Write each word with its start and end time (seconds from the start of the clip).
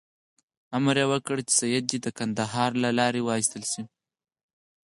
امر 0.77 0.95
یې 1.01 1.05
وکړ 1.11 1.37
چې 1.47 1.53
سید 1.59 1.83
دې 1.91 1.97
د 2.01 2.07
کندهار 2.17 2.71
له 2.83 2.89
لارې 2.99 3.21
وایستل 3.27 3.63
شي. 3.71 3.83